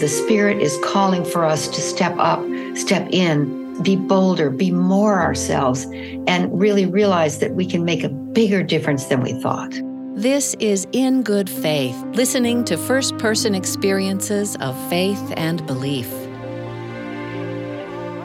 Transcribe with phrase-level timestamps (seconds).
[0.00, 2.44] the Spirit is calling for us to step up,
[2.76, 5.84] step in, be bolder, be more ourselves,
[6.26, 9.72] and really realize that we can make a bigger difference than we thought.
[10.14, 16.08] This is In Good Faith, listening to first person experiences of faith and belief.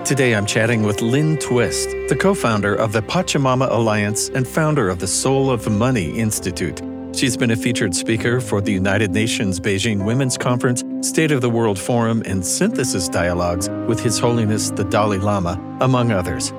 [0.06, 4.90] Today I'm chatting with Lynn Twist, the co founder of the Pachamama Alliance and founder
[4.90, 6.82] of the Soul of Money Institute.
[7.14, 11.50] She's been a featured speaker for the United Nations Beijing Women's Conference, State of the
[11.50, 16.54] World Forum, and Synthesis Dialogues with His Holiness the Dalai Lama, among others.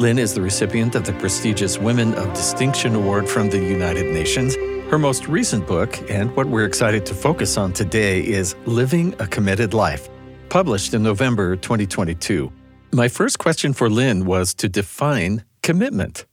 [0.00, 4.56] Lynn is the recipient of the prestigious Women of Distinction Award from the United Nations.
[4.90, 9.28] Her most recent book, and what we're excited to focus on today, is Living a
[9.28, 10.08] Committed Life,
[10.48, 12.50] published in November 2022.
[12.92, 16.26] My first question for Lynn was to define commitment.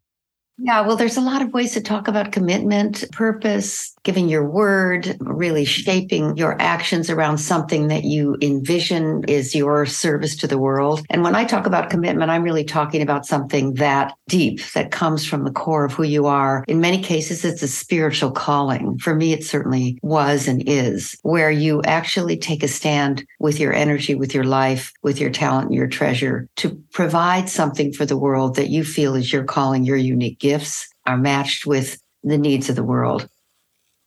[0.63, 5.15] Yeah, well, there's a lot of ways to talk about commitment, purpose, giving your word,
[5.19, 11.01] really shaping your actions around something that you envision is your service to the world.
[11.09, 15.25] And when I talk about commitment, I'm really talking about something that deep, that comes
[15.25, 16.63] from the core of who you are.
[16.67, 18.97] In many cases, it's a spiritual calling.
[18.97, 23.73] For me, it certainly was and is, where you actually take a stand with your
[23.73, 28.17] energy, with your life, with your talent, and your treasure to provide something for the
[28.17, 32.69] world that you feel is your calling, your unique gifts are matched with the needs
[32.69, 33.27] of the world.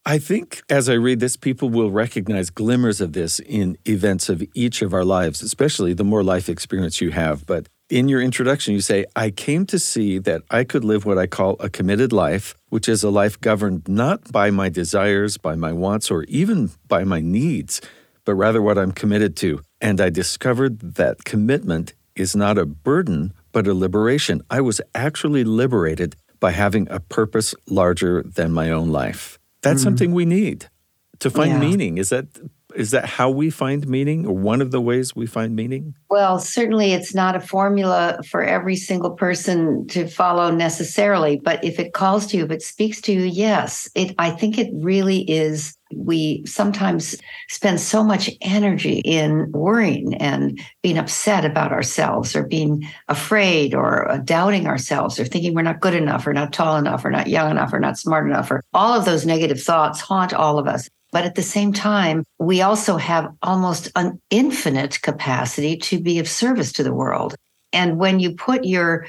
[0.07, 4.43] I think as I read this, people will recognize glimmers of this in events of
[4.53, 7.47] each of our lives, especially the more life experience you have.
[7.47, 11.17] But in your introduction, you say, I came to see that I could live what
[11.17, 15.55] I call a committed life, which is a life governed not by my desires, by
[15.55, 17.81] my wants, or even by my needs,
[18.25, 19.61] but rather what I'm committed to.
[19.81, 24.43] And I discovered that commitment is not a burden, but a liberation.
[24.51, 29.39] I was actually liberated by having a purpose larger than my own life.
[29.65, 29.83] That's mm-hmm.
[29.83, 30.69] something we need
[31.19, 31.59] to find yeah.
[31.59, 31.97] meaning.
[31.97, 32.27] Is that
[32.75, 35.95] is that how we find meaning or one of the ways we find meaning?
[36.09, 41.79] Well, certainly it's not a formula for every single person to follow necessarily, but if
[41.79, 43.89] it calls to you, if it speaks to you, yes.
[43.95, 47.15] It I think it really is we sometimes
[47.47, 54.09] spend so much energy in worrying and being upset about ourselves or being afraid or
[54.09, 57.27] uh, doubting ourselves or thinking we're not good enough or not tall enough or not
[57.27, 60.67] young enough or not smart enough or all of those negative thoughts haunt all of
[60.67, 60.89] us.
[61.15, 66.27] But at the same time, we also have almost an infinite capacity to be of
[66.27, 67.35] service to the world.
[67.71, 69.07] And when you put your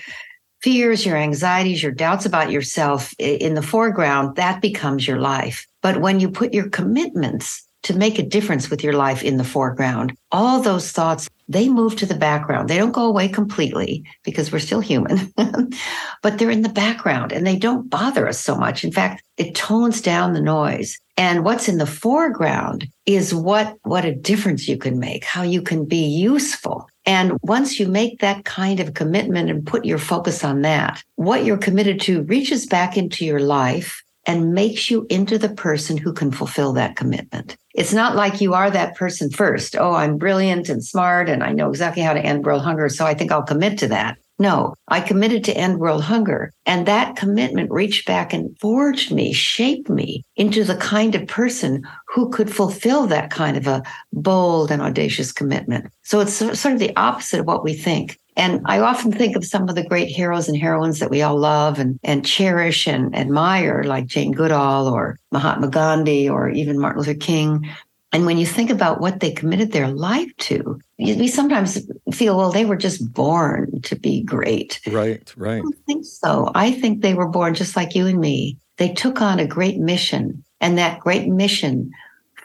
[0.62, 5.66] fears, your anxieties, your doubts about yourself in the foreground, that becomes your life.
[5.82, 9.42] But when you put your commitments to make a difference with your life in the
[9.42, 12.68] foreground, all those thoughts, they move to the background.
[12.68, 15.32] They don't go away completely because we're still human,
[16.22, 18.84] but they're in the background and they don't bother us so much.
[18.84, 20.98] In fact, it tones down the noise.
[21.16, 25.62] And what's in the foreground is what, what a difference you can make, how you
[25.62, 26.88] can be useful.
[27.06, 31.44] And once you make that kind of commitment and put your focus on that, what
[31.44, 36.12] you're committed to reaches back into your life and makes you into the person who
[36.12, 37.56] can fulfill that commitment.
[37.74, 39.76] It's not like you are that person first.
[39.76, 42.88] Oh, I'm brilliant and smart and I know exactly how to end world hunger.
[42.88, 44.18] So I think I'll commit to that.
[44.38, 46.52] No, I committed to end world hunger.
[46.66, 51.86] And that commitment reached back and forged me, shaped me into the kind of person
[52.08, 53.82] who could fulfill that kind of a
[54.12, 55.86] bold and audacious commitment.
[56.02, 58.18] So it's sort of the opposite of what we think.
[58.36, 61.38] And I often think of some of the great heroes and heroines that we all
[61.38, 67.00] love and, and cherish and admire, like Jane Goodall or Mahatma Gandhi or even Martin
[67.00, 67.68] Luther King.
[68.12, 71.80] And when you think about what they committed their life to, we sometimes
[72.12, 74.80] feel, well, they were just born to be great.
[74.86, 75.58] Right, right.
[75.58, 76.50] I don't think so.
[76.54, 78.58] I think they were born just like you and me.
[78.76, 81.90] They took on a great mission, and that great mission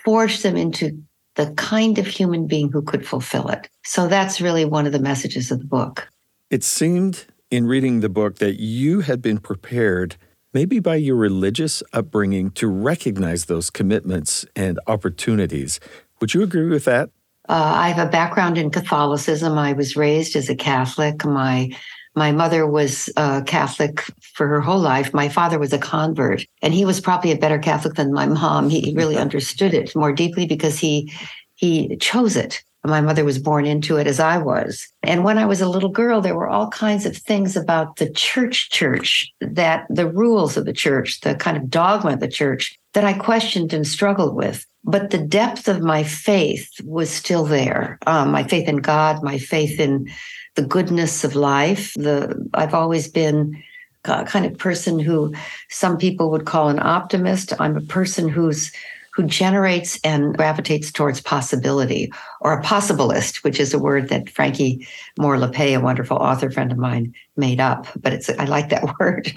[0.04, 1.02] forged them into
[1.36, 3.70] the kind of human being who could fulfill it.
[3.84, 6.10] So that's really one of the messages of the book.
[6.50, 10.18] It seemed in reading the book that you had been prepared
[10.54, 15.80] maybe by your religious upbringing, to recognize those commitments and opportunities.
[16.20, 17.10] Would you agree with that?
[17.50, 19.58] Uh, I have a background in Catholicism.
[19.58, 21.26] I was raised as a Catholic.
[21.26, 21.72] My
[22.16, 24.02] my mother was uh, Catholic
[24.34, 25.14] for her whole life.
[25.14, 28.70] My father was a convert, and he was probably a better Catholic than my mom.
[28.70, 31.12] He really understood it more deeply because he
[31.56, 32.64] he chose it.
[32.84, 34.88] My mother was born into it as I was.
[35.04, 38.10] And when I was a little girl, there were all kinds of things about the
[38.10, 42.80] church church that the rules of the church, the kind of dogma of the church
[42.94, 44.66] that I questioned and struggled with.
[44.84, 48.00] But the depth of my faith was still there.
[48.08, 50.10] Um, my faith in God, my faith in
[50.56, 51.94] the goodness of life.
[51.96, 53.62] The I've always been
[54.06, 55.34] a kind of person who
[55.70, 57.54] some people would call an optimist.
[57.60, 58.72] I'm a person who's
[59.14, 62.10] who generates and gravitates towards possibility,
[62.40, 64.88] or a possibilist, which is a word that Frankie
[65.20, 67.88] Moore Lappé, a wonderful author friend of mine, made up.
[68.00, 69.34] But it's I like that word.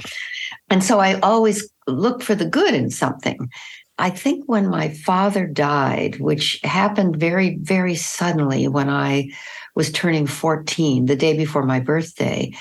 [0.70, 3.50] And so I always look for the good in something.
[3.98, 9.30] I think when my father died, which happened very, very suddenly when I
[9.74, 12.52] was turning 14, the day before my birthday,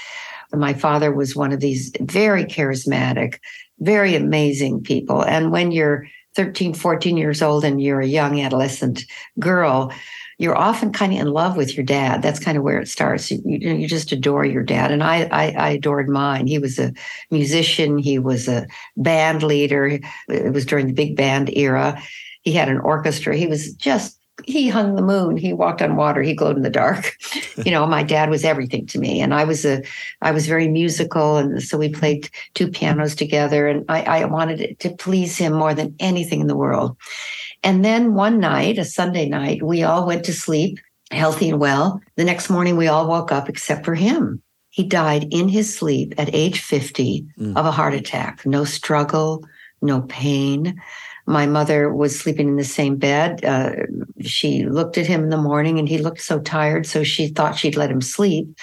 [0.51, 3.39] my father was one of these very charismatic,
[3.79, 5.23] very amazing people.
[5.23, 9.03] And when you're 13, 14 years old and you're a young adolescent
[9.39, 9.91] girl,
[10.39, 12.21] you're often kind of in love with your dad.
[12.21, 13.29] That's kind of where it starts.
[13.29, 14.91] You, you, you just adore your dad.
[14.91, 16.47] And I, I, I, adored mine.
[16.47, 16.93] He was a
[17.29, 18.67] musician, he was a
[18.97, 19.99] band leader.
[20.27, 22.01] It was during the big band era.
[22.41, 23.37] He had an orchestra.
[23.37, 25.37] He was just he hung the moon.
[25.37, 26.21] He walked on water.
[26.21, 27.17] He glowed in the dark.
[27.65, 29.21] You know my dad was everything to me.
[29.21, 29.83] And i was a
[30.21, 31.37] i was very musical.
[31.37, 33.67] And so we played two pianos together.
[33.67, 36.97] And i, I wanted to please him more than anything in the world.
[37.61, 40.79] And then one night a sunday night we all went to sleep
[41.11, 42.01] healthy and well.
[42.15, 44.41] The next morning we all woke up except for him.
[44.69, 47.55] He died in his sleep at age 50 mm.
[47.55, 48.45] of a heart attack.
[48.47, 49.43] No struggle
[49.83, 50.81] no pain
[51.25, 53.43] my mother was sleeping in the same bed.
[53.45, 53.71] Uh,
[54.21, 56.85] she looked at him in the morning and he looked so tired.
[56.85, 58.57] So she thought she'd let him sleep.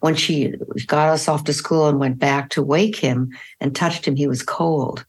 [0.00, 0.54] When she
[0.86, 3.30] got us off to school and went back to wake him
[3.60, 5.04] and touched him, he was cold.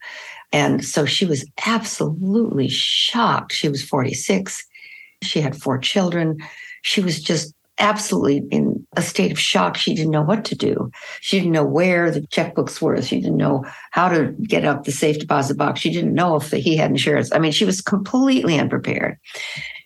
[0.52, 3.52] And so she was absolutely shocked.
[3.52, 4.66] She was 46.
[5.22, 6.38] She had four children.
[6.84, 9.78] She was just absolutely in a state of shock.
[9.78, 10.92] She didn't know what to do.
[11.22, 13.02] She didn't know where the checkbooks were.
[13.02, 15.80] She didn't know how to get up the safe deposit box.
[15.80, 17.32] She didn't know if he had insurance.
[17.32, 19.18] I mean, she was completely unprepared.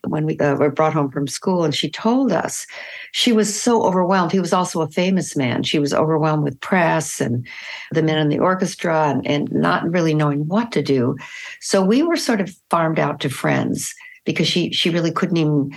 [0.08, 2.66] When we uh, were brought home from school, and she told us
[3.12, 4.32] she was so overwhelmed.
[4.32, 5.62] He was also a famous man.
[5.62, 7.46] She was overwhelmed with press and
[7.92, 11.18] the men in the orchestra and, and not really knowing what to do.
[11.60, 13.94] So we were sort of farmed out to friends
[14.26, 15.72] because she she really couldn't even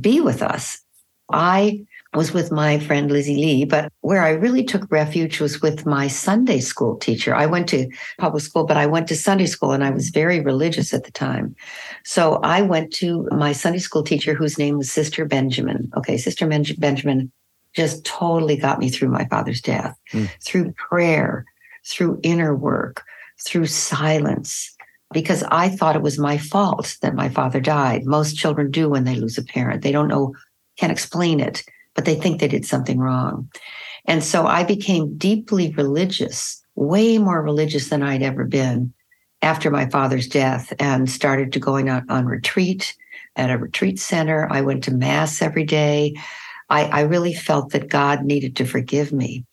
[0.00, 0.83] be with us
[1.30, 1.84] I
[2.14, 6.06] was with my friend Lizzie Lee, but where I really took refuge was with my
[6.06, 7.34] Sunday school teacher.
[7.34, 7.88] I went to
[8.18, 11.10] public school, but I went to Sunday school and I was very religious at the
[11.10, 11.56] time.
[12.04, 15.90] So I went to my Sunday school teacher whose name was Sister Benjamin.
[15.96, 17.32] Okay, Sister Benjamin
[17.74, 20.30] just totally got me through my father's death, mm.
[20.40, 21.44] through prayer,
[21.84, 23.02] through inner work,
[23.40, 24.70] through silence.
[25.12, 28.04] Because I thought it was my fault that my father died.
[28.04, 29.82] Most children do when they lose a parent.
[29.82, 30.34] They don't know
[30.76, 31.62] can't explain it,
[31.94, 33.48] but they think they did something wrong.
[34.06, 38.92] And so I became deeply religious, way more religious than I'd ever been
[39.42, 42.96] after my father's death, and started to going on, on retreat
[43.36, 44.48] at a retreat center.
[44.50, 46.14] I went to mass every day.
[46.70, 49.44] I, I really felt that God needed to forgive me.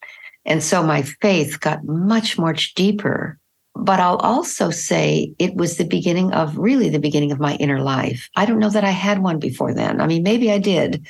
[0.46, 3.38] And so my faith got much, much deeper.
[3.74, 7.80] But I'll also say it was the beginning of really the beginning of my inner
[7.80, 8.30] life.
[8.36, 10.02] I don't know that I had one before then.
[10.02, 11.08] I mean, maybe I did,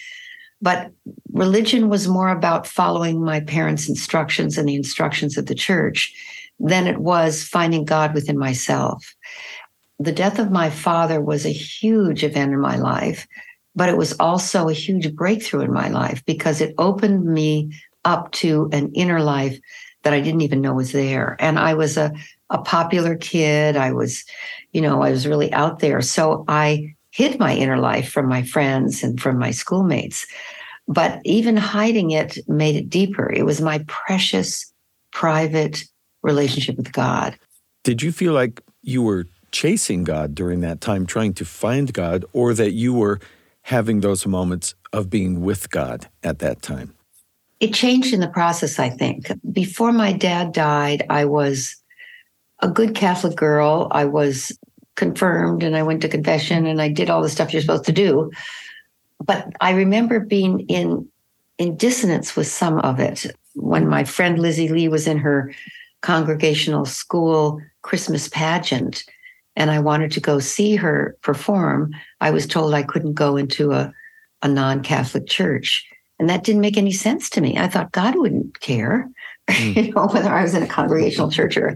[0.61, 0.91] but
[1.33, 6.13] religion was more about following my parents' instructions and the instructions of the church
[6.59, 9.15] than it was finding God within myself.
[9.99, 13.27] The death of my father was a huge event in my life,
[13.75, 17.71] but it was also a huge breakthrough in my life because it opened me
[18.05, 19.59] up to an inner life
[20.03, 21.35] that I didn't even know was there.
[21.39, 22.13] And I was a,
[22.51, 23.75] a popular kid.
[23.75, 24.24] I was,
[24.71, 26.01] you know, I was really out there.
[26.01, 30.28] So I hid my inner life from my friends and from my schoolmates.
[30.87, 33.31] But even hiding it made it deeper.
[33.31, 34.71] It was my precious,
[35.11, 35.83] private
[36.21, 37.37] relationship with God.
[37.83, 42.25] Did you feel like you were chasing God during that time, trying to find God,
[42.33, 43.19] or that you were
[43.64, 46.94] having those moments of being with God at that time?
[47.59, 49.31] It changed in the process, I think.
[49.52, 51.81] Before my dad died, I was
[52.61, 53.87] a good Catholic girl.
[53.91, 54.57] I was
[54.95, 57.91] confirmed and I went to confession and I did all the stuff you're supposed to
[57.91, 58.31] do.
[59.23, 61.07] But I remember being in
[61.57, 63.27] in dissonance with some of it.
[63.53, 65.53] When my friend Lizzie Lee was in her
[66.01, 69.03] congregational school Christmas pageant
[69.56, 73.73] and I wanted to go see her perform, I was told I couldn't go into
[73.73, 73.94] a,
[74.41, 75.85] a non-Catholic church.
[76.19, 77.57] And that didn't make any sense to me.
[77.57, 79.07] I thought God wouldn't care,
[79.51, 79.87] mm.
[79.87, 81.75] you know, whether I was in a congregational church or,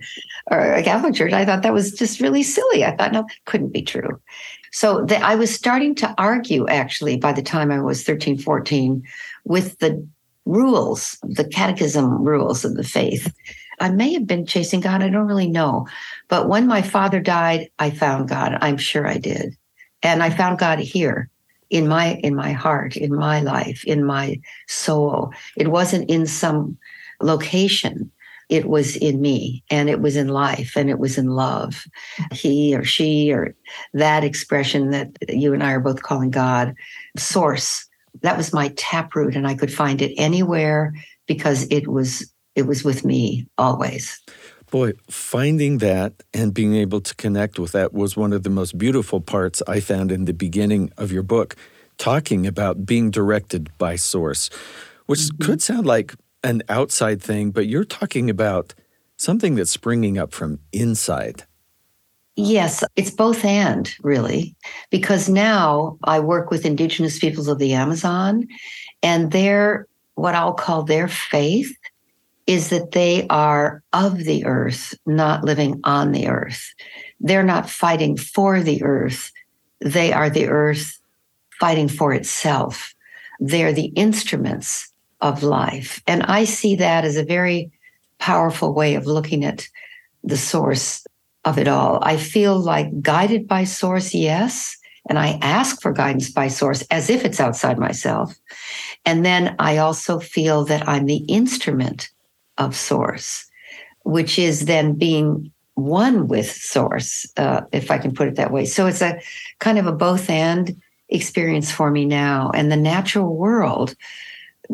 [0.52, 1.34] or a Catholic church.
[1.34, 2.84] I thought that was just really silly.
[2.84, 4.20] I thought, no, couldn't be true.
[4.72, 9.04] So the, I was starting to argue actually by the time I was 13, 14
[9.46, 10.06] with the
[10.46, 13.34] rules, the catechism rules of the faith.
[13.80, 15.02] I may have been chasing God.
[15.02, 15.88] I don't really know.
[16.28, 18.58] But when my father died, I found God.
[18.62, 19.56] I'm sure I did.
[20.02, 21.30] And I found God here
[21.70, 26.78] in my in my heart in my life in my soul it wasn't in some
[27.22, 28.12] location
[28.50, 31.86] it was in me and it was in life and it was in love.
[32.32, 33.56] He or she or
[33.94, 36.76] that expression that you and I are both calling God,
[37.18, 37.88] source.
[38.22, 40.94] That was my taproot, and I could find it anywhere
[41.28, 44.22] because it was it was with me always.
[44.72, 48.78] Boy, finding that and being able to connect with that was one of the most
[48.78, 51.56] beautiful parts I found in the beginning of your book,
[51.98, 54.50] talking about being directed by source,
[55.08, 55.46] which mm-hmm.
[55.46, 58.74] could sound like an outside thing, but you're talking about
[59.18, 61.44] something that's springing up from inside.
[62.38, 64.56] Yes, it's both and really,
[64.92, 68.48] because now I work with indigenous peoples of the Amazon,
[69.02, 71.76] and their what I'll call their faith
[72.46, 76.74] is that they are of the earth, not living on the earth.
[77.20, 79.32] They're not fighting for the earth.
[79.80, 81.00] They are the earth
[81.60, 82.94] fighting for itself.
[83.40, 86.02] They're the instruments of life.
[86.08, 87.72] And I see that as a very
[88.20, 89.68] powerful way of looking at
[90.24, 91.06] the source
[91.44, 92.00] of it all.
[92.02, 94.78] I feel like guided by source, yes.
[95.08, 98.36] And I ask for guidance by source as if it's outside myself.
[99.06, 102.10] And then I also feel that I'm the instrument
[102.58, 103.46] of source,
[104.04, 108.66] which is then being one with source, uh, if I can put it that way.
[108.66, 109.22] So it's a
[109.60, 112.50] kind of a both and experience for me now.
[112.56, 113.94] And the natural world,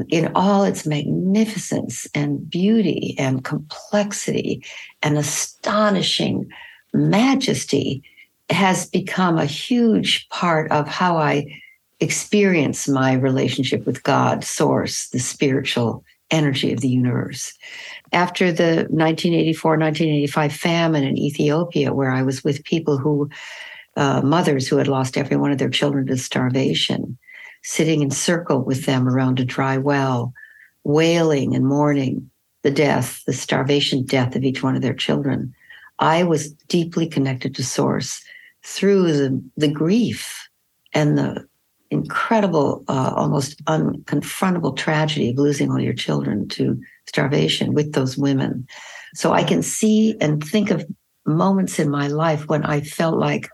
[0.10, 4.64] in all its magnificence and beauty and complexity
[5.02, 6.50] and astonishing
[6.94, 8.04] majesty,
[8.50, 11.46] has become a huge part of how I
[12.00, 17.54] experience my relationship with God, Source, the spiritual energy of the universe.
[18.12, 23.30] After the 1984 1985 famine in Ethiopia, where I was with people who,
[23.96, 27.18] uh, mothers who had lost every one of their children to starvation,
[27.63, 30.34] sitting in circle with them around a dry well,
[30.84, 32.30] wailing and mourning
[32.63, 35.53] the death, the starvation death of each one of their children.
[36.00, 38.24] I was deeply connected to Source
[38.63, 40.48] through the, the grief
[40.94, 41.48] and the
[41.89, 48.68] incredible, uh, almost unconfrontable tragedy of losing all your children to starvation with those women.
[49.13, 50.86] So I can see and think of
[51.25, 53.50] moments in my life when I felt like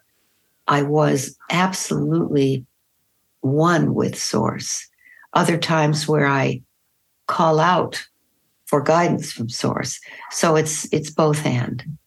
[0.67, 2.65] I was absolutely
[3.41, 4.87] one with Source.
[5.33, 6.61] Other times where I
[7.27, 8.03] call out
[8.65, 9.99] for guidance from Source.
[10.31, 11.97] So it's it's both and.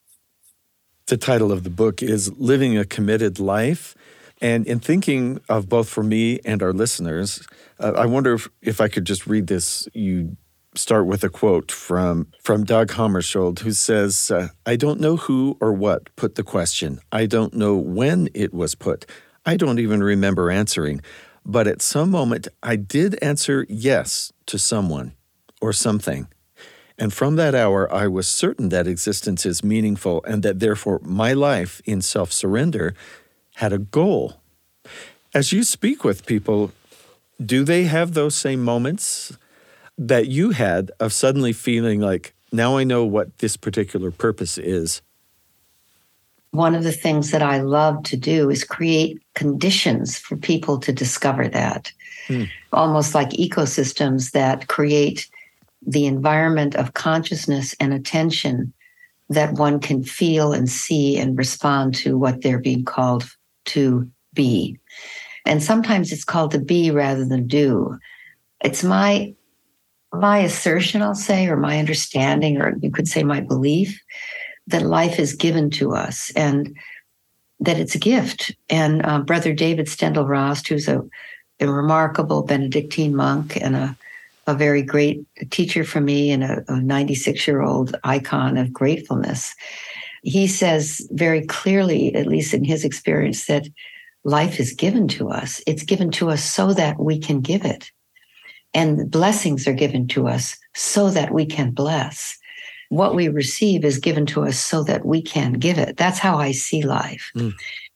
[1.07, 3.97] The title of the book is Living a Committed Life.
[4.41, 7.47] And in thinking of both for me and our listeners,
[7.79, 9.87] uh, I wonder if, if I could just read this.
[9.93, 10.37] You
[10.75, 15.59] start with a quote from, from Dag Hammarskjöld, who says, uh, I don't know who
[15.61, 17.01] or what put the question.
[17.11, 19.05] I don't know when it was put.
[19.45, 21.01] I don't even remember answering.
[21.45, 25.15] But at some moment, I did answer yes to someone
[25.61, 26.29] or something.
[26.99, 31.33] And from that hour, I was certain that existence is meaningful and that therefore my
[31.33, 32.95] life in self surrender
[33.55, 34.41] had a goal.
[35.33, 36.73] As you speak with people,
[37.43, 39.37] do they have those same moments
[39.97, 45.01] that you had of suddenly feeling like, now I know what this particular purpose is?
[46.53, 50.93] One of the things that I love to do is create conditions for people to
[50.93, 51.93] discover that,
[52.27, 52.45] hmm.
[52.73, 55.29] almost like ecosystems that create
[55.87, 58.73] the environment of consciousness and attention
[59.29, 63.25] that one can feel and see and respond to what they're being called
[63.65, 64.79] to be.
[65.47, 67.99] And sometimes it's called to be rather than do.
[68.63, 69.35] It's my
[70.13, 74.03] my assertion, I'll say, or my understanding, or you could say my belief,
[74.71, 76.77] that life is given to us and
[77.61, 78.55] that it's a gift.
[78.69, 81.03] And uh, Brother David Steindl-Rast, who's a,
[81.61, 83.97] a, remarkable Benedictine monk and a,
[84.47, 89.55] a very great teacher for me and a 96 year old icon of gratefulness,
[90.23, 93.67] he says very clearly, at least in his experience, that
[94.25, 95.63] life is given to us.
[95.67, 97.91] It's given to us so that we can give it.
[98.75, 102.39] And blessings are given to us so that we can bless.
[102.91, 105.97] What we receive is given to us so that we can give it.
[105.97, 107.33] That's how I see life.
[107.35, 107.55] Mm.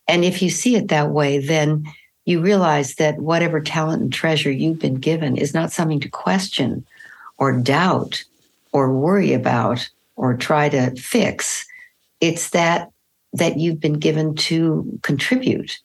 [0.08, 1.84] And if you see it that way, then
[2.24, 6.84] you realize that whatever talent and treasure you've been given is not something to question
[7.38, 8.24] or doubt
[8.72, 11.66] or worry about or try to fix
[12.24, 12.90] it's that
[13.34, 15.78] that you've been given to contribute.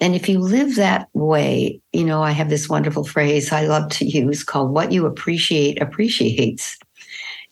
[0.00, 3.90] And if you live that way, you know, I have this wonderful phrase I love
[3.92, 6.78] to use called what you appreciate appreciates.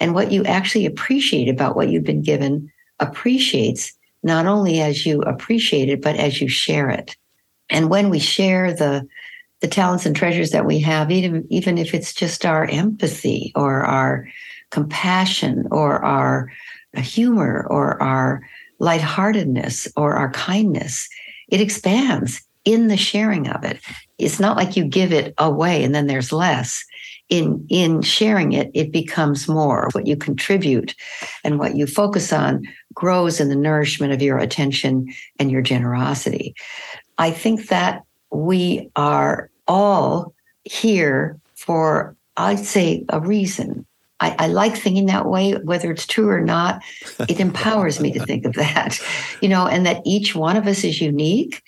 [0.01, 2.71] And what you actually appreciate about what you've been given
[3.01, 7.17] appreciates not only as you appreciate it, but as you share it.
[7.71, 9.07] And when we share the
[9.61, 13.81] the talents and treasures that we have, even, even if it's just our empathy or
[13.81, 14.29] our
[14.71, 16.53] compassion or our
[16.97, 18.47] humor or our
[18.79, 21.09] lightheartedness or our kindness,
[21.49, 23.81] it expands in the sharing of it.
[24.19, 26.85] It's not like you give it away and then there's less.
[27.31, 29.89] In in sharing it, it becomes more.
[29.93, 30.95] What you contribute
[31.43, 36.55] and what you focus on grows in the nourishment of your attention and your generosity.
[37.17, 43.87] I think that we are all here for, I'd say, a reason.
[44.21, 46.83] I, I, like thinking that way, whether it's true or not.
[47.29, 48.99] It empowers me to think of that,
[49.41, 51.63] you know, and that each one of us is unique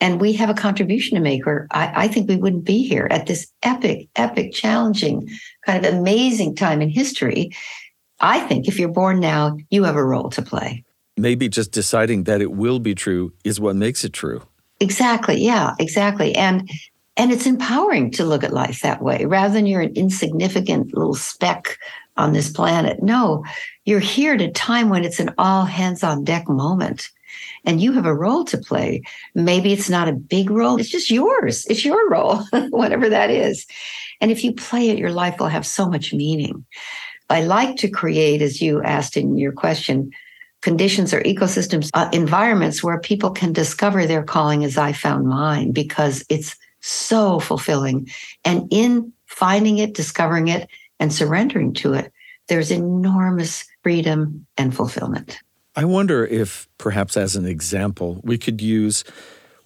[0.00, 3.08] and we have a contribution to make, or I, I think we wouldn't be here
[3.10, 5.28] at this epic, epic, challenging,
[5.66, 7.50] kind of amazing time in history.
[8.20, 10.84] I think if you're born now, you have a role to play.
[11.16, 14.42] Maybe just deciding that it will be true is what makes it true.
[14.80, 15.42] Exactly.
[15.42, 16.34] Yeah, exactly.
[16.34, 16.70] And
[17.16, 21.16] and it's empowering to look at life that way rather than you're an insignificant little
[21.16, 21.76] speck
[22.16, 23.02] on this planet.
[23.02, 23.44] No,
[23.84, 27.10] you're here at a time when it's an all hands on deck moment
[27.68, 29.02] and you have a role to play.
[29.34, 31.66] Maybe it's not a big role, it's just yours.
[31.66, 33.66] It's your role, whatever that is.
[34.22, 36.64] And if you play it, your life will have so much meaning.
[37.28, 40.10] I like to create, as you asked in your question,
[40.62, 45.72] conditions or ecosystems, uh, environments where people can discover their calling as I found mine
[45.72, 48.08] because it's so fulfilling.
[48.46, 52.12] And in finding it, discovering it, and surrendering to it,
[52.48, 55.38] there's enormous freedom and fulfillment.
[55.78, 59.04] I wonder if, perhaps as an example, we could use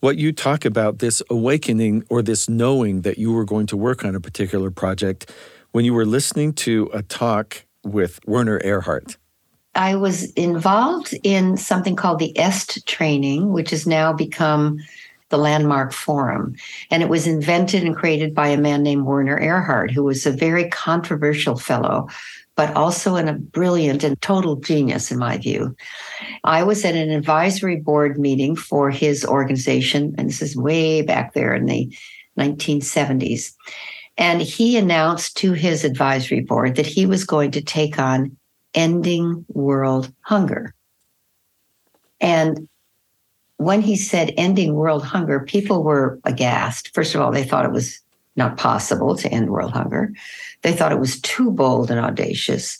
[0.00, 4.04] what you talk about this awakening or this knowing that you were going to work
[4.04, 5.32] on a particular project
[5.70, 9.16] when you were listening to a talk with Werner Erhard.
[9.74, 14.80] I was involved in something called the EST training, which has now become
[15.30, 16.56] the Landmark Forum.
[16.90, 20.30] And it was invented and created by a man named Werner Erhard, who was a
[20.30, 22.08] very controversial fellow,
[22.56, 25.74] but also in a brilliant and total genius, in my view.
[26.44, 31.34] I was at an advisory board meeting for his organization, and this is way back
[31.34, 31.94] there in the
[32.38, 33.52] 1970s.
[34.18, 38.36] And he announced to his advisory board that he was going to take on
[38.74, 40.74] ending world hunger.
[42.20, 42.68] And
[43.56, 46.92] when he said ending world hunger, people were aghast.
[46.94, 48.00] First of all, they thought it was
[48.36, 50.12] not possible to end world hunger.
[50.62, 52.78] They thought it was too bold and audacious.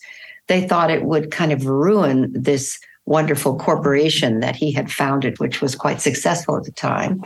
[0.49, 5.61] They thought it would kind of ruin this wonderful corporation that he had founded, which
[5.61, 7.23] was quite successful at the time.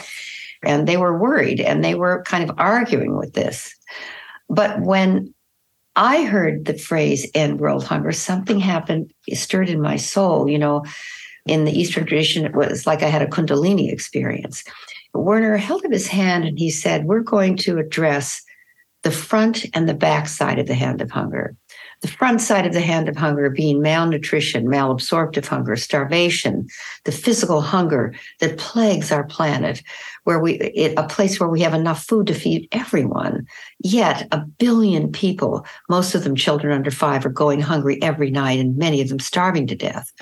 [0.63, 3.75] And they were worried and they were kind of arguing with this.
[4.49, 5.35] But when
[5.97, 10.49] I heard the phrase end world hunger, something happened, stirred in my soul.
[10.49, 10.85] You know,
[11.47, 14.65] in the Eastern tradition, it was like I had a Kundalini experience.
[15.19, 18.43] Werner held up his hand and he said, We're going to address
[19.03, 21.55] the front and the back side of the hand of hunger.
[22.03, 26.67] The front side of the hand of hunger being malnutrition, malabsorptive hunger, starvation,
[27.05, 29.83] the physical hunger that plagues our planet,
[30.25, 33.47] where we, it, a place where we have enough food to feed everyone.
[33.79, 38.59] Yet a billion people, most of them children under five, are going hungry every night
[38.59, 40.13] and many of them starving to death.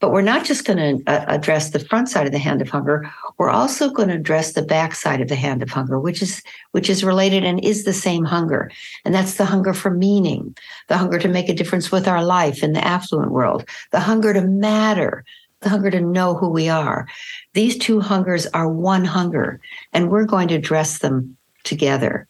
[0.00, 2.70] But we're not just going to uh, address the front side of the hand of
[2.70, 3.10] hunger.
[3.36, 6.42] We're also going to address the back side of the hand of hunger, which is
[6.72, 8.70] which is related and is the same hunger.
[9.04, 10.56] And that's the hunger for meaning,
[10.88, 14.32] the hunger to make a difference with our life in the affluent world, the hunger
[14.32, 15.24] to matter,
[15.60, 17.06] the hunger to know who we are.
[17.52, 19.60] These two hungers are one hunger,
[19.92, 22.26] and we're going to address them together.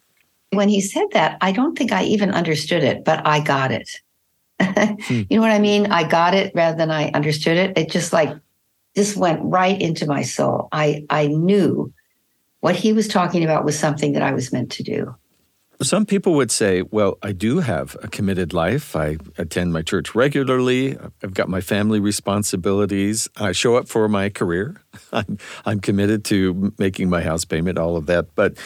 [0.53, 3.89] When he said that, I don't think I even understood it, but I got it.
[4.61, 5.23] Hmm.
[5.31, 5.87] You know what I mean?
[5.87, 7.79] I got it rather than I understood it.
[7.79, 8.37] It just like
[8.95, 10.69] just went right into my soul.
[10.73, 11.93] I I knew
[12.61, 15.17] what he was talking about was something that I was meant to do.
[15.83, 18.95] Some people would say, well, I do have a committed life.
[18.95, 20.99] I attend my church regularly.
[21.23, 23.31] I've got my family responsibilities.
[23.37, 24.83] I show up for my career.
[25.13, 28.35] I'm, I'm committed to making my house payment, all of that.
[28.35, 28.59] But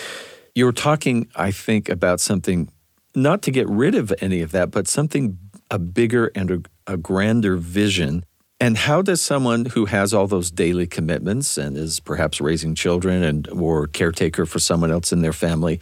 [0.56, 2.68] you're talking, I think, about something
[3.14, 5.38] not to get rid of any of that, but something
[5.74, 8.24] a bigger and a, a grander vision.
[8.60, 13.24] And how does someone who has all those daily commitments and is perhaps raising children
[13.24, 15.80] and or caretaker for someone else in their family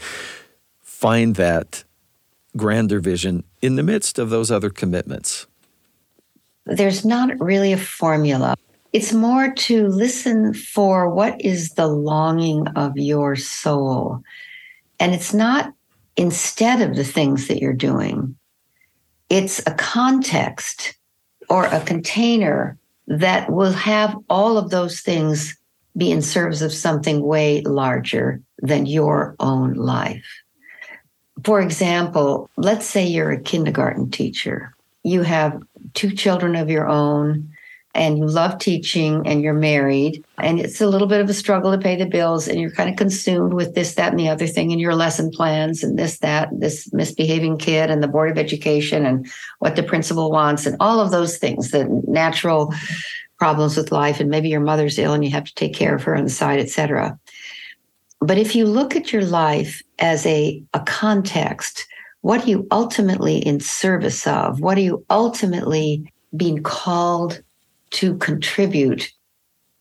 [0.81, 1.85] find that
[2.57, 5.47] grander vision in the midst of those other commitments?
[6.65, 8.55] There's not really a formula.
[8.95, 14.23] It's more to listen for what is the longing of your soul.
[14.99, 15.75] And it's not
[16.17, 18.37] instead of the things that you're doing,
[19.33, 20.97] it's a context
[21.49, 25.57] or a container that will have all of those things
[25.97, 30.25] be in service of something way larger than your own life.
[31.45, 35.63] For example, let's say you're a kindergarten teacher you have
[35.95, 37.52] two children of your own
[37.95, 41.71] and you love teaching and you're married and it's a little bit of a struggle
[41.71, 44.47] to pay the bills and you're kind of consumed with this that and the other
[44.47, 48.39] thing and your lesson plans and this that this misbehaving kid and the board of
[48.39, 52.73] education and what the principal wants and all of those things the natural
[53.39, 56.03] problems with life and maybe your mother's ill and you have to take care of
[56.03, 57.19] her on the side etc
[58.21, 61.87] but if you look at your life as a, a context
[62.23, 64.61] what are you ultimately in service of?
[64.61, 67.43] What are you ultimately being called
[67.93, 69.13] to contribute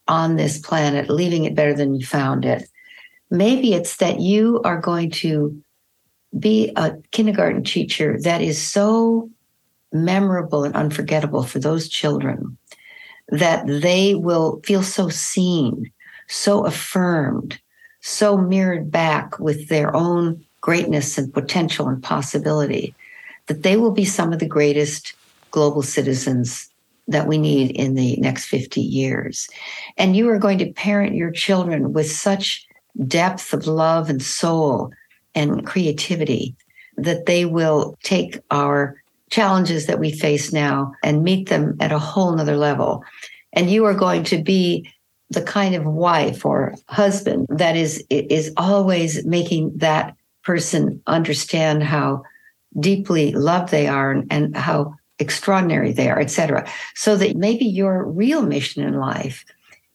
[0.08, 2.68] on this planet, leaving it better than you found it.
[3.30, 5.62] Maybe it's that you are going to
[6.38, 9.30] be a kindergarten teacher that is so
[9.92, 12.58] memorable and unforgettable for those children
[13.30, 15.92] that they will feel so seen,
[16.28, 17.60] so affirmed,
[18.02, 22.94] so mirrored back with their own greatness and potential and possibility
[23.48, 25.14] that they will be some of the greatest
[25.52, 26.71] global citizens
[27.12, 29.48] that we need in the next 50 years.
[29.98, 32.66] And you are going to parent your children with such
[33.08, 34.92] depth of love and soul
[35.36, 36.56] and creativity
[36.98, 42.00] that they will take our challenges that we face now and meet them at a
[42.00, 43.04] whole nother level.
[43.54, 44.92] And you are going to be
[45.30, 52.24] the kind of wife or husband that is is always making that person understand how
[52.80, 56.70] deeply loved they are and, and how extraordinary there, etc.
[56.96, 59.46] So that maybe your real mission in life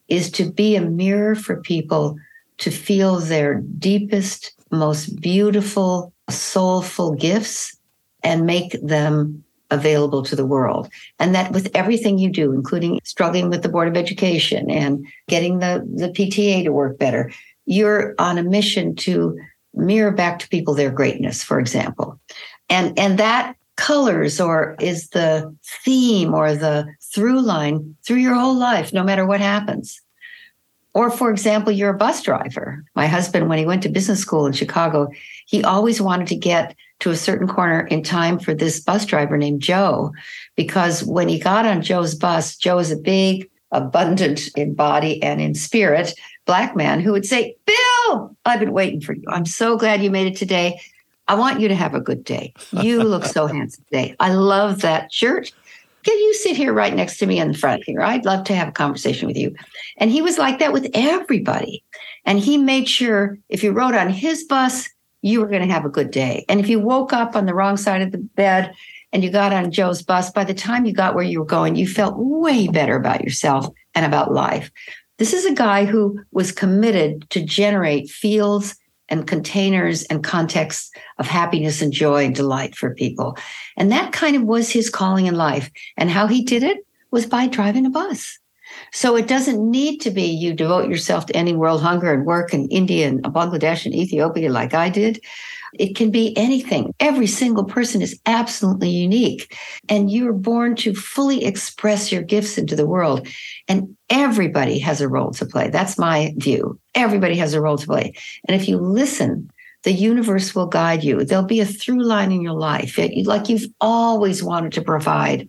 [0.09, 2.17] is to be a mirror for people
[2.59, 7.77] to feel their deepest, most beautiful, soulful gifts
[8.23, 10.89] and make them available to the world.
[11.19, 15.59] And that with everything you do, including struggling with the Board of Education and getting
[15.59, 17.33] the, the PTA to work better,
[17.67, 19.37] you're on a mission to
[19.75, 22.19] mirror back to people their greatness, for example.
[22.69, 28.57] And, and that colors or is the theme or the through line through your whole
[28.57, 30.01] life, no matter what happens.
[30.95, 32.83] Or, for example, you're a bus driver.
[32.95, 35.09] My husband, when he went to business school in Chicago,
[35.47, 39.37] he always wanted to get to a certain corner in time for this bus driver
[39.37, 40.13] named Joe,
[40.57, 45.39] because when he got on Joe's bus, Joe is a big, abundant in body and
[45.39, 49.25] in spirit black man who would say, Bill, I've been waiting for you.
[49.29, 50.81] I'm so glad you made it today.
[51.29, 52.55] I want you to have a good day.
[52.73, 54.15] You look so handsome today.
[54.21, 55.53] I love that shirt.
[56.05, 58.01] Can you sit here right next to me in the front here?
[58.01, 59.57] I'd love to have a conversation with you.
[59.97, 61.83] And he was like that with everybody.
[62.25, 64.89] And he made sure if you rode on his bus,
[65.23, 66.45] you were going to have a good day.
[66.49, 68.73] And if you woke up on the wrong side of the bed
[69.13, 71.75] and you got on Joe's bus, by the time you got where you were going,
[71.75, 74.71] you felt way better about yourself and about life.
[75.19, 78.77] This is a guy who was committed to generate fields
[79.09, 83.37] and containers and contexts of happiness and joy and delight for people.
[83.77, 85.71] And that kind of was his calling in life.
[85.97, 88.39] And how he did it was by driving a bus.
[88.93, 92.55] So it doesn't need to be you devote yourself to ending world hunger and work
[92.55, 95.23] in India and Bangladesh and Ethiopia like I did.
[95.75, 96.95] It can be anything.
[97.01, 99.55] Every single person is absolutely unique.
[99.89, 103.29] And you're born to fully express your gifts into the world.
[103.69, 105.69] And everybody has a role to play.
[105.69, 106.79] That's my view.
[106.95, 108.15] Everybody has a role to play.
[108.49, 109.51] And if you listen,
[109.83, 111.25] the universe will guide you.
[111.25, 115.49] There'll be a through line in your life, like you've always wanted to provide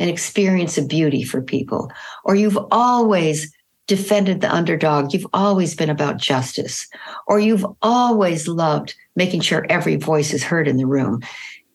[0.00, 1.92] an experience of beauty for people,
[2.24, 3.52] or you've always
[3.86, 5.12] defended the underdog.
[5.12, 6.88] You've always been about justice,
[7.26, 11.20] or you've always loved making sure every voice is heard in the room.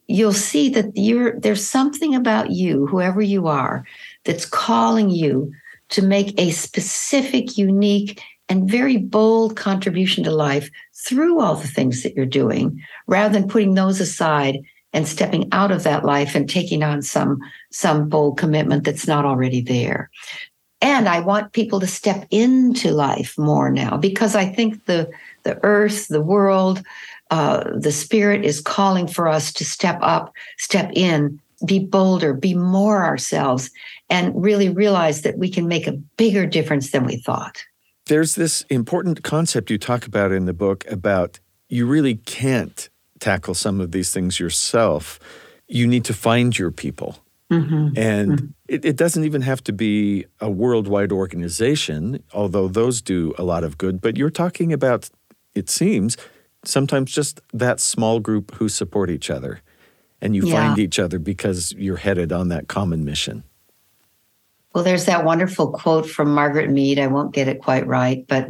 [0.08, 0.94] You'll see that
[1.42, 3.86] there's something about you, whoever you are,
[4.24, 5.52] that's calling you
[5.90, 12.04] to make a specific, unique, and very bold contribution to life through all the things
[12.04, 14.60] that you're doing, rather than putting those aside
[14.96, 17.40] and stepping out of that life and taking on some
[17.72, 20.10] some bold commitment that's not already there
[20.82, 25.10] and I want people to step into life more now because I think the
[25.44, 26.84] the earth, the world,
[27.32, 32.54] uh, the spirit is calling for us to step up, step in, be bolder, be
[32.54, 33.72] more ourselves,
[34.10, 37.64] and really realize that we can make a bigger difference than we thought.
[38.08, 43.54] There's this important concept you talk about in the book about you really can't tackle
[43.54, 45.20] some of these things yourself.
[45.68, 47.18] You need to find your people.
[47.52, 47.98] Mm-hmm.
[47.98, 48.46] And mm-hmm.
[48.68, 53.64] It, it, doesn't even have to be a worldwide organization, although those do a lot
[53.64, 54.02] of good.
[54.02, 55.10] But you're talking about,
[55.54, 56.18] it seems,
[56.64, 59.62] sometimes just that small group who support each other.
[60.20, 60.54] And you yeah.
[60.54, 63.44] find each other because you're headed on that common mission.
[64.74, 66.98] Well, there's that wonderful quote from Margaret Mead.
[66.98, 68.50] I won't get it quite right, but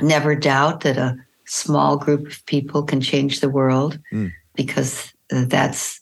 [0.00, 4.32] never doubt that a small group of people can change the world mm.
[4.54, 6.00] because uh, that's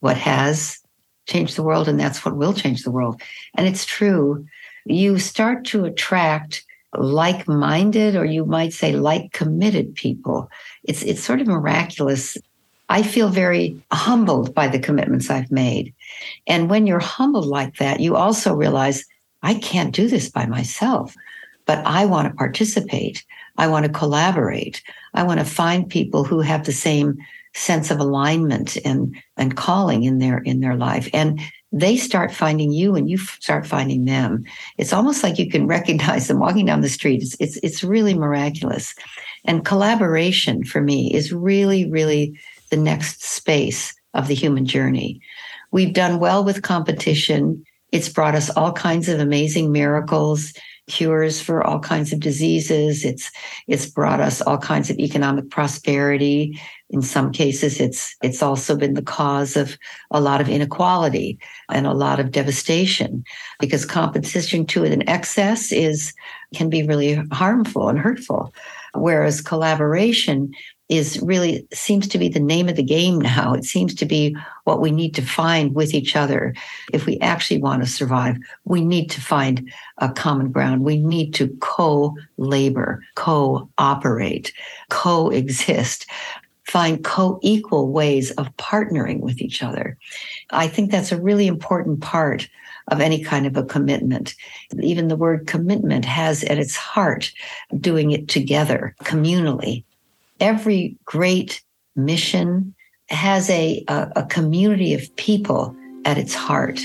[0.00, 0.78] what has
[1.26, 3.20] changed the world, and that's what will change the world.
[3.54, 4.44] And it's true.
[4.84, 6.64] You start to attract
[6.96, 10.50] like minded, or you might say like committed people.
[10.84, 12.36] It's, it's sort of miraculous.
[12.88, 15.94] I feel very humbled by the commitments I've made.
[16.46, 19.06] And when you're humbled like that, you also realize
[19.42, 21.14] I can't do this by myself,
[21.64, 23.24] but I want to participate.
[23.56, 24.82] I want to collaborate.
[25.14, 27.18] I want to find people who have the same
[27.54, 31.08] sense of alignment and and calling in their in their life.
[31.12, 34.44] And they start finding you and you start finding them.
[34.78, 37.22] It's almost like you can recognize them walking down the street.
[37.22, 38.94] It's it's, it's really miraculous.
[39.44, 42.38] And collaboration for me is really really
[42.70, 45.20] the next space of the human journey.
[45.70, 47.64] We've done well with competition.
[47.92, 50.52] It's brought us all kinds of amazing miracles
[50.88, 53.04] cures for all kinds of diseases.
[53.04, 53.30] It's
[53.68, 56.60] it's brought us all kinds of economic prosperity.
[56.90, 59.78] In some cases, it's it's also been the cause of
[60.10, 63.24] a lot of inequality and a lot of devastation
[63.60, 66.12] because competition to it in excess is
[66.54, 68.52] can be really harmful and hurtful.
[68.94, 70.52] Whereas collaboration
[70.92, 73.54] is really seems to be the name of the game now.
[73.54, 76.54] It seems to be what we need to find with each other.
[76.92, 80.84] If we actually want to survive, we need to find a common ground.
[80.84, 84.52] We need to co labor, co-operate,
[84.90, 86.06] coexist,
[86.64, 89.96] find co equal ways of partnering with each other.
[90.50, 92.50] I think that's a really important part
[92.88, 94.34] of any kind of a commitment.
[94.82, 97.32] Even the word commitment has at its heart
[97.80, 99.84] doing it together, communally
[100.42, 101.62] every great
[101.96, 102.74] mission
[103.08, 105.74] has a, a, a community of people
[106.04, 106.80] at its heart.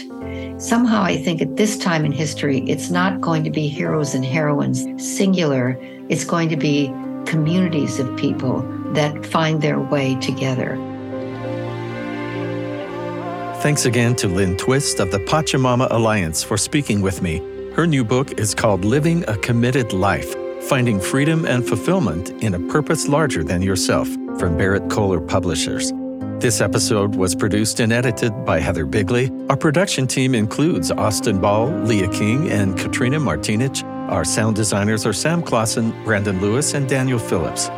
[0.59, 4.23] Somehow, I think at this time in history, it's not going to be heroes and
[4.23, 5.75] heroines singular.
[6.07, 6.93] It's going to be
[7.25, 8.61] communities of people
[8.93, 10.75] that find their way together.
[13.61, 17.39] Thanks again to Lynn Twist of the Pachamama Alliance for speaking with me.
[17.73, 22.59] Her new book is called Living a Committed Life Finding Freedom and Fulfillment in a
[22.59, 25.93] Purpose Larger Than Yourself from Berrett-Koehler Publishers.
[26.41, 29.31] This episode was produced and edited by Heather Bigley.
[29.49, 33.83] Our production team includes Austin Ball, Leah King, and Katrina Martinich.
[34.09, 37.69] Our sound designers are Sam Clausen, Brandon Lewis, and Daniel Phillips.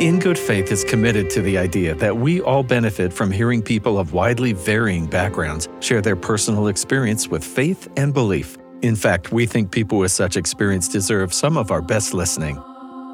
[0.00, 3.98] In Good Faith is committed to the idea that we all benefit from hearing people
[3.98, 8.58] of widely varying backgrounds share their personal experience with faith and belief.
[8.84, 12.62] In fact, we think people with such experience deserve some of our best listening.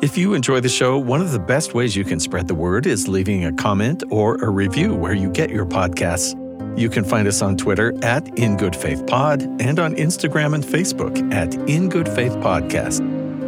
[0.02, 2.88] If you enjoy the show, one of the best ways you can spread the word
[2.88, 6.34] is leaving a comment or a review where you get your podcasts.
[6.76, 10.64] You can find us on Twitter at In Good Faith Pod and on Instagram and
[10.64, 12.98] Facebook at In Good Faith Podcast.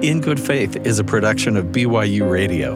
[0.05, 2.75] In Good Faith is a production of BYU Radio.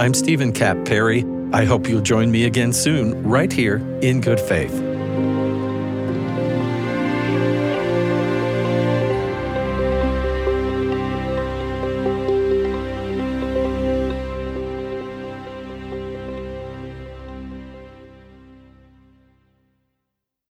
[0.00, 1.24] I'm Stephen Kapp Perry.
[1.52, 4.91] I hope you'll join me again soon, right here in Good Faith.